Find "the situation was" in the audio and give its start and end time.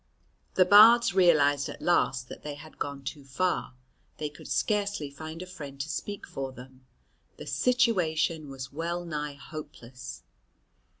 7.37-8.73